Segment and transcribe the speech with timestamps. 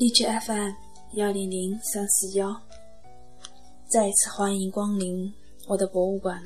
[0.00, 0.72] 荔枝 FM
[1.12, 2.58] 幺零零三四幺，
[3.86, 5.30] 再次欢迎光临
[5.68, 6.42] 我的博物馆。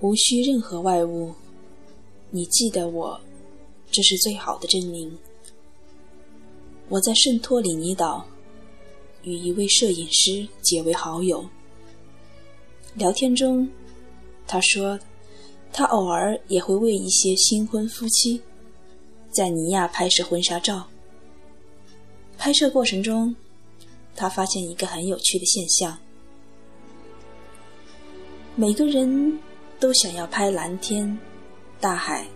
[0.00, 1.34] 无需任何外物，
[2.30, 3.20] 你记得我，
[3.90, 5.14] 这是最好的证明。
[6.88, 8.24] 我在圣托里尼岛
[9.22, 11.44] 与一位摄影师结为好友。
[12.94, 13.68] 聊天中，
[14.46, 14.98] 他说，
[15.72, 18.40] 他偶尔也会为一些新婚夫妻
[19.30, 20.86] 在尼亚拍摄婚纱照。
[22.36, 23.34] 拍摄过程中，
[24.14, 25.98] 他发现一个很有趣的现象：
[28.54, 29.38] 每个人
[29.80, 31.18] 都想要拍蓝天、
[31.80, 32.26] 大海、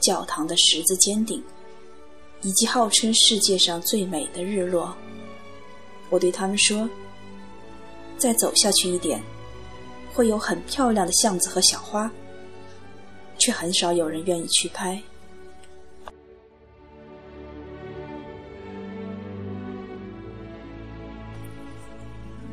[0.00, 1.42] 教堂的十字尖顶。
[2.42, 4.96] 以及号称世界上最美的日落，
[6.10, 6.88] 我对他们说
[8.16, 9.20] ：“再走下去一点，
[10.12, 12.10] 会有很漂亮的巷子和小花。”
[13.38, 15.00] 却很少有人愿意去拍。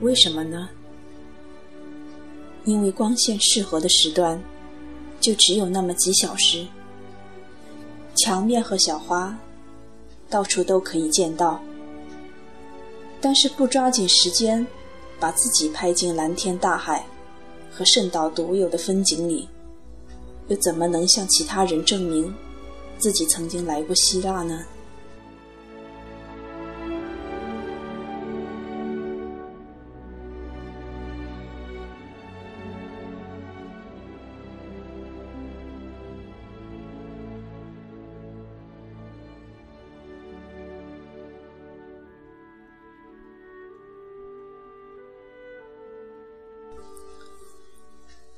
[0.00, 0.68] 为什么呢？
[2.66, 4.38] 因为光线适合的时段，
[5.18, 6.66] 就只有那么几小时，
[8.14, 9.36] 墙面和小花。
[10.28, 11.60] 到处都可以见到，
[13.20, 14.66] 但是不抓紧时间，
[15.20, 17.06] 把自己拍进蓝天大海
[17.70, 19.48] 和圣岛独有的风景里，
[20.48, 22.34] 又怎么能向其他人证明
[22.98, 24.64] 自己曾经来过希腊呢？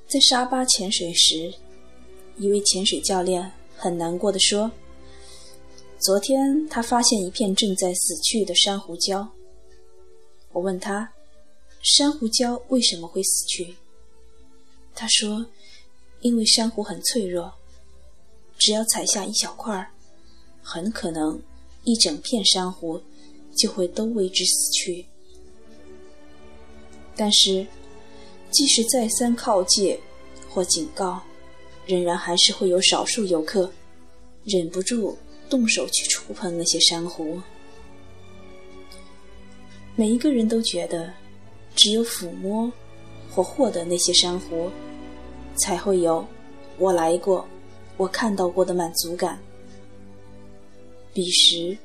[0.09, 1.53] 在沙巴潜水时，
[2.39, 4.73] 一位潜水教练很难过的说
[6.01, 9.29] ：“昨天他发现一片正在死去的珊瑚礁。”
[10.53, 11.13] 我问他
[11.85, 13.77] ：“珊瑚礁为什么会死去？”
[14.97, 15.45] 他说
[16.23, 17.53] ：“因为珊瑚很脆弱，
[18.57, 19.91] 只要踩下一小块儿，
[20.63, 21.39] 很可能
[21.85, 22.99] 一整片珊瑚
[23.55, 25.05] 就会都为之死去。
[27.15, 27.67] 但是。”
[28.51, 29.99] 即使再三告诫
[30.49, 31.21] 或警告，
[31.87, 33.71] 仍然还是会有少数游客
[34.45, 35.17] 忍不住
[35.51, 37.41] 动手去触碰那些珊瑚。
[39.95, 41.13] 每一个人都觉得，
[41.75, 42.73] 只有抚摸
[43.31, 44.71] 或获得那些珊瑚，
[45.57, 46.27] 才会有
[46.79, 47.47] “我来过，
[47.97, 49.39] 我看到过”的满足感。
[51.13, 51.77] 彼时，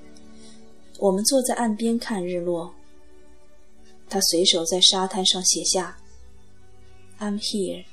[1.00, 2.74] 我们坐在岸边看日落，
[4.08, 5.98] 他随手在沙滩上写下。
[7.24, 7.86] I'm here。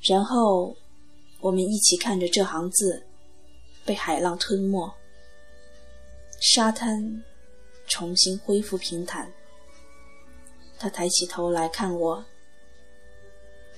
[0.00, 0.74] 然后，
[1.40, 3.04] 我们一起看着这行字
[3.84, 4.90] 被海浪吞没，
[6.40, 7.22] 沙滩
[7.86, 9.30] 重新恢复平坦。
[10.78, 12.24] 他抬起头来看我，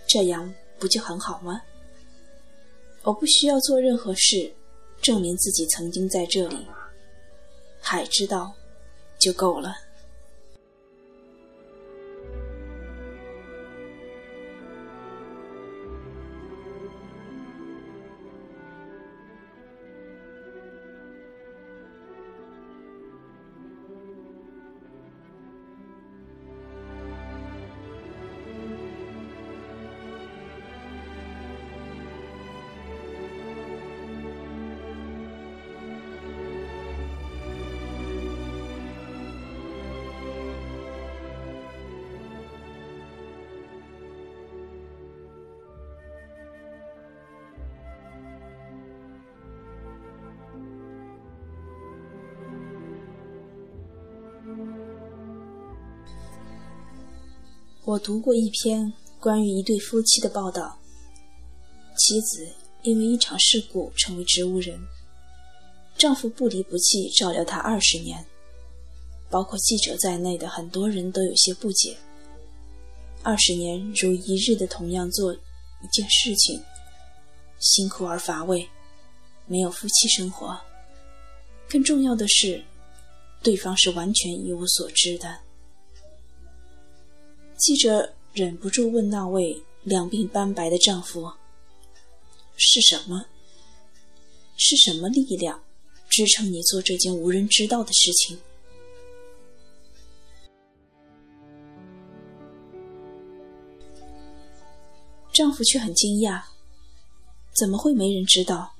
[0.06, 1.60] 这样不就很好吗？
[3.02, 4.54] 我不需要做任何事
[5.02, 6.68] 证明自己曾经在这里，
[7.80, 8.54] 海知道
[9.18, 9.76] 就够了。
[57.86, 58.90] 我读过一篇
[59.20, 60.78] 关于一对夫妻的报道，
[61.98, 62.48] 妻子
[62.82, 64.80] 因为一场事故成为植物人，
[65.98, 68.24] 丈夫不离不弃照料她二十年，
[69.28, 71.94] 包括记者在内的很多人都有些不解。
[73.22, 76.62] 二十年如一日的同样做一件事情，
[77.58, 78.66] 辛苦而乏味，
[79.46, 80.58] 没有夫妻生活。
[81.68, 82.64] 更重要的是，
[83.42, 85.43] 对方是完全一无所知的。
[87.64, 91.32] 记者忍不住问那位两鬓斑白的丈夫
[92.58, 93.24] ：“是什么？
[94.58, 95.64] 是什么力量
[96.10, 98.38] 支撑你做这件无人知道的事情？
[105.32, 106.42] 丈夫却很惊讶
[107.56, 108.74] ：“怎么会没人知道？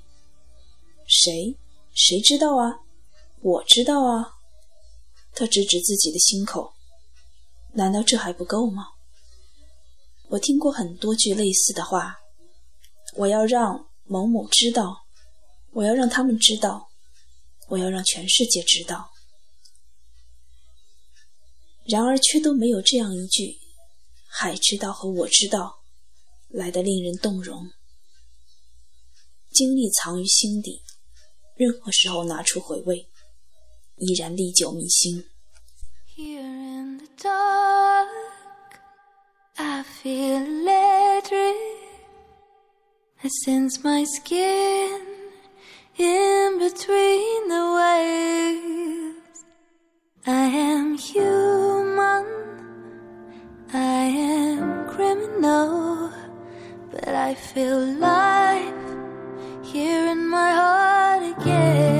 [1.07, 1.57] 谁？
[1.95, 2.81] 谁知道啊？
[3.41, 4.35] 我知道啊！”
[5.33, 6.71] 他指指自己的心口
[7.75, 8.87] ：“难道这还不够吗？
[10.29, 12.17] 我听过很多句类似的话。
[13.15, 15.05] 我要让某某知道，
[15.71, 16.89] 我要让他们知道，
[17.67, 19.11] 我要让全世界知道。
[21.85, 23.57] 然而，却都没有这样一句
[24.27, 25.81] ‘海知道’和‘我知道’。”
[26.49, 27.69] 来的令人动容，
[29.51, 30.81] 经历藏于心底，
[31.55, 33.09] 任何时候拿出回味，
[33.97, 35.25] 依然历久弥新。
[36.17, 38.79] Here in the dark,
[39.59, 41.57] I feel electric.
[43.21, 45.01] I sense my skin
[45.97, 49.43] in between the waves.
[50.25, 52.25] I am human,
[53.73, 56.13] I am criminal,
[56.91, 58.73] but I feel life
[59.65, 61.94] here in my heart again.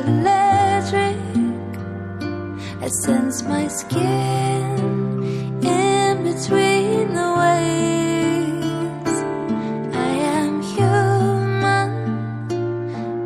[0.00, 1.16] electric.
[2.82, 4.68] I sense my skin
[5.62, 9.16] in between the waves.
[9.92, 11.90] I am human.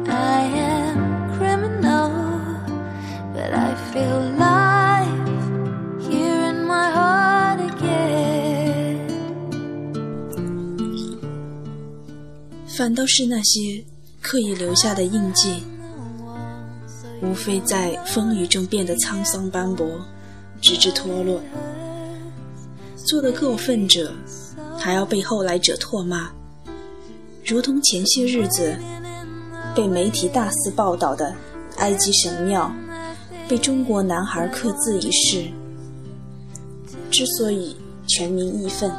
[0.09, 0.41] I
[0.73, 0.99] am
[1.37, 2.11] criminal,
[3.35, 5.37] but I feel life
[6.09, 8.21] here in my heart again.
[12.67, 13.85] 反倒是那些
[14.23, 15.62] 刻意留下的印记，
[17.25, 19.88] 无非在风雨中变得沧桑斑驳，
[20.62, 21.42] 直至脱落。
[23.07, 24.13] 做得过分者，
[24.77, 26.30] 还要被后来者唾骂，
[27.44, 28.77] 如同前些日子
[29.75, 31.33] 被媒体大肆报道的
[31.77, 32.72] 埃及神庙
[33.48, 35.45] 被中国男孩刻字一事。
[37.10, 37.75] 之所以
[38.07, 38.92] 全民义愤，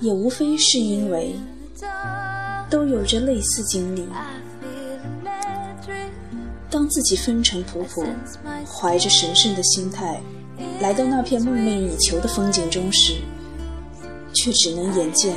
[0.00, 1.34] 也无非是因为
[2.70, 4.06] 都有着类似经历。
[6.70, 8.06] 当自己风尘仆仆，
[8.64, 10.22] 怀着神圣的心态
[10.80, 13.16] 来到那片梦寐以求的风景中时，
[14.32, 15.36] 却只能眼见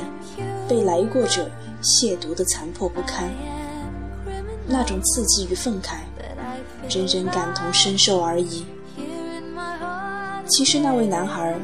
[0.69, 1.50] 被来过者
[1.81, 3.30] 亵渎的残破不堪。
[4.68, 6.01] 那种刺激与愤慨，
[6.88, 8.65] 人人感同身受而已。
[10.47, 11.57] 其实那位男孩，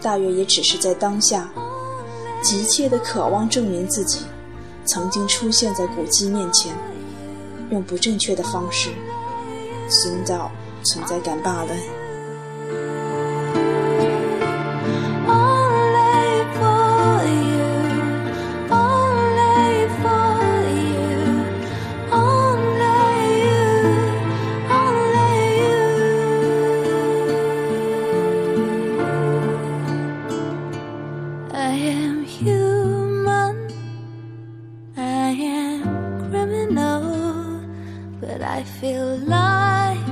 [0.00, 1.52] 大约也只是在当下，
[2.42, 4.20] 急切地渴望证明自己
[4.86, 6.72] 曾经出现在古迹面前，
[7.70, 8.90] 用不正确的方式
[9.88, 10.50] 寻找
[10.84, 11.99] 存在感罢了。
[38.60, 40.06] I feel life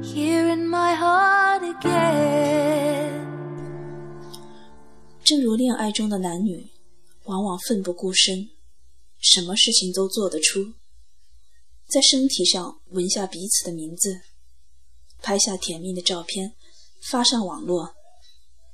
[0.00, 3.26] here in my heart again.
[5.24, 6.70] 正如恋爱中的男女，
[7.24, 8.48] 往往奋不顾身，
[9.18, 10.74] 什么事情都做得出，
[11.88, 14.20] 在身体上纹下彼此的名字，
[15.20, 16.54] 拍下甜蜜的照片，
[17.10, 17.92] 发上网络，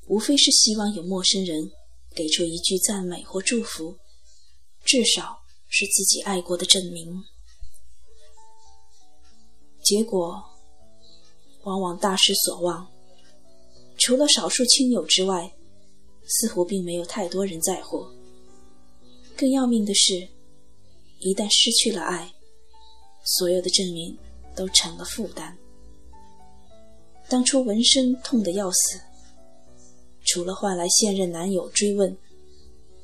[0.09, 1.71] 无非是希望有陌生人
[2.15, 3.97] 给出一句赞美或祝福，
[4.85, 5.39] 至少
[5.71, 7.25] 是自己爱过的证明。
[9.83, 10.43] 结果，
[11.63, 12.87] 往往大失所望，
[13.99, 15.53] 除了少数亲友之外。
[16.33, 18.07] 似乎并没有太多人在乎。
[19.37, 20.29] 更要命的是，
[21.19, 22.33] 一旦失去了爱，
[23.25, 24.17] 所有的证明
[24.55, 25.59] 都成了负担。
[27.29, 29.01] 当初纹身痛得要死，
[30.25, 32.17] 除了换来现任男友追问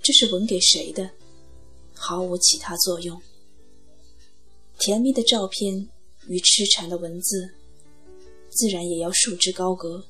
[0.00, 1.10] 这是纹给谁的，
[1.94, 3.20] 毫无其他作用。
[4.78, 5.88] 甜蜜的照片
[6.28, 7.50] 与痴缠的文字，
[8.50, 10.04] 自然也要束之高阁，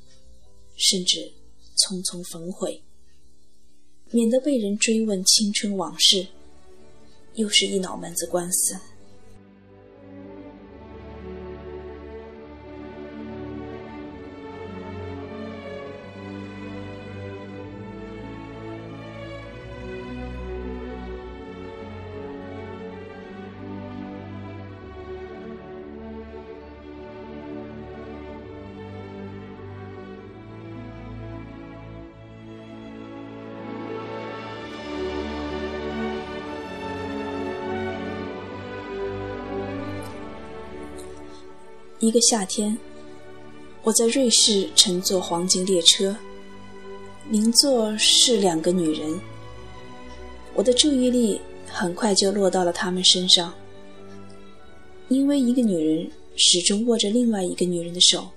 [0.77, 1.33] 甚至
[1.77, 2.83] 匆匆焚毁。
[4.11, 6.29] 免得被人追问青春往事，
[7.35, 8.79] 又是一脑门子官司。
[42.07, 42.79] 一个夏天，
[43.83, 46.15] 我在瑞士乘坐黄金列车，
[47.31, 49.19] 邻座是两个女人。
[50.55, 53.53] 我的注意力很快就落到了她们身上，
[55.09, 58.29] 因为一个女人始终握着另外一个女人的手，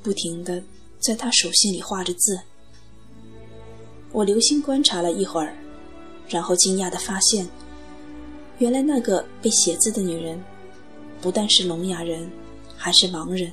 [0.00, 0.62] 不停的
[1.00, 2.38] 在她手心里画着字。
[4.12, 5.56] 我留心观察了一会儿，
[6.28, 7.48] 然后惊讶的发现，
[8.58, 10.40] 原来那个被写字的女人，
[11.20, 12.30] 不但是聋哑人。
[12.82, 13.52] 还是盲人，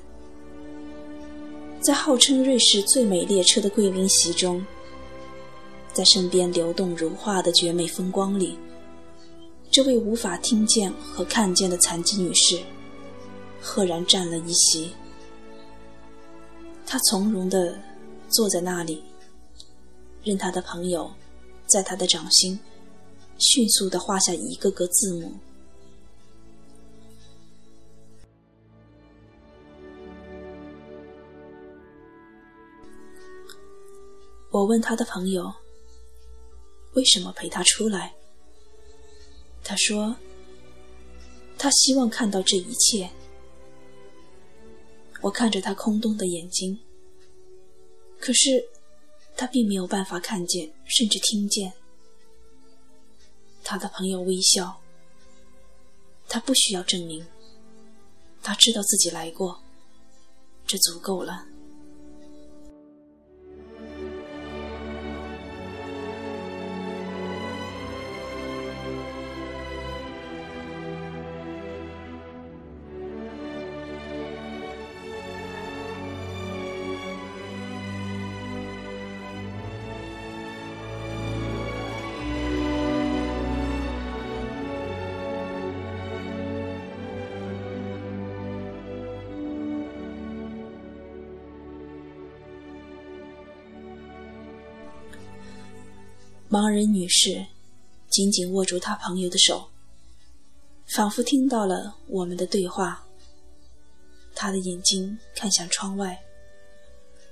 [1.82, 4.66] 在号称瑞士最美列车的贵宾席中，
[5.92, 8.58] 在身边流动如画的绝美风光里，
[9.70, 12.58] 这位无法听见和看见的残疾女士，
[13.62, 14.94] 赫然占了一席。
[16.86, 17.78] 她从容地
[18.30, 19.04] 坐在那里，
[20.24, 21.12] 任她的朋友
[21.66, 22.58] 在她的掌心
[23.40, 25.34] 迅速地画下一个个字母。
[34.58, 35.54] 我问他的朋友
[36.96, 38.16] ：“为什么陪他出来？”
[39.64, 40.16] 他说
[41.60, 43.08] ：“他希望看到这一切。”
[45.22, 46.80] 我看着他空洞的眼睛，
[48.20, 48.68] 可是
[49.36, 51.72] 他并没有办法看见，甚至听见。
[53.64, 54.82] 他的朋友微笑
[56.28, 57.24] ：“他不需要证明，
[58.42, 59.62] 他知道自己来过，
[60.66, 61.46] 这足够了。”
[96.50, 97.46] 盲人女士
[98.10, 99.70] 紧紧握住她朋友的手，
[100.86, 103.06] 仿佛听到了我们的对话。
[104.34, 106.24] 她的眼睛看向窗外，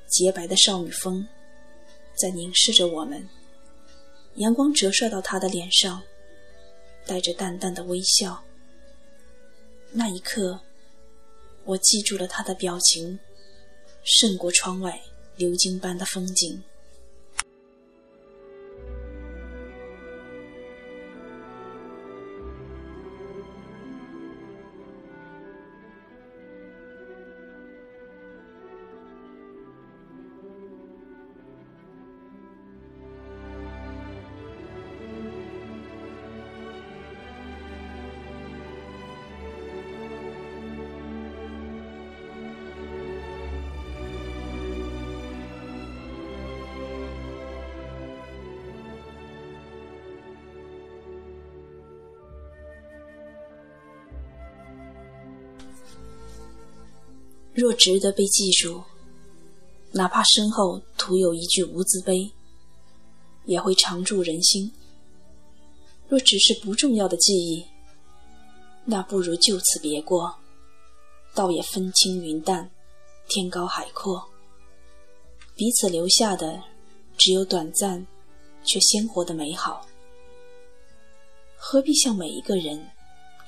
[0.10, 1.26] 洁白的少女风
[2.14, 3.26] 在凝视着我们。
[4.36, 6.04] 阳光折射到她的脸上，
[7.06, 8.44] 带着淡淡的微笑。
[9.92, 10.60] 那一刻，
[11.64, 13.18] 我记住了她的表情，
[14.04, 15.00] 胜过窗外
[15.38, 16.62] 流金般的风景。
[57.56, 58.84] 若值得被记住，
[59.94, 62.30] 哪怕身后徒有一句无字碑，
[63.46, 64.70] 也会常驻人心。
[66.10, 67.66] 若只是不重要的记忆，
[68.84, 70.36] 那不如就此别过，
[71.34, 72.70] 倒也风轻云淡，
[73.30, 74.22] 天高海阔。
[75.56, 76.62] 彼此留下的
[77.18, 78.06] 只有短暂
[78.66, 79.88] 却鲜活的美好。
[81.56, 82.90] 何必向每一个人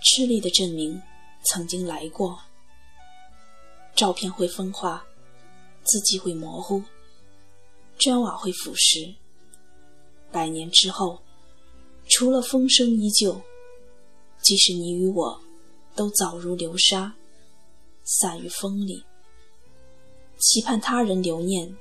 [0.01, 1.01] 吃力的证明
[1.43, 2.39] 曾经来过？
[3.97, 5.03] 照片会风化，
[5.83, 6.83] 字迹会模糊，
[7.97, 9.15] 砖瓦会腐蚀。
[10.31, 11.19] 百年之后，
[12.07, 13.41] 除了风声依旧，
[14.39, 15.41] 即使你与我
[15.95, 17.15] 都早如流沙，
[18.03, 19.03] 散于风里。
[20.37, 21.75] 期盼他人留念，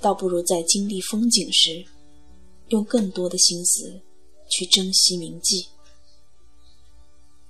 [0.00, 1.84] 倒不如在经历风景时，
[2.68, 4.00] 用更多的心思
[4.48, 5.68] 去珍惜铭记。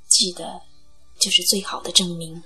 [0.08, 0.62] 记得，
[1.20, 2.42] 就是最好的证明。